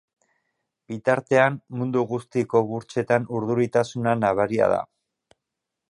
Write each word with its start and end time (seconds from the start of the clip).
Bitartean, 0.93 1.59
mundu 1.81 2.03
guztiko 2.13 2.63
burtsetan 2.73 3.31
urduritasuna 3.41 4.19
nabaria 4.25 4.73
da. 4.77 4.85